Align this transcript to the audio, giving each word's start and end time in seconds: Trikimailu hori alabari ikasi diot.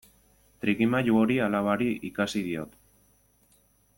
Trikimailu 0.63 1.19
hori 1.19 1.37
alabari 1.49 1.91
ikasi 2.11 2.43
diot. 2.49 2.75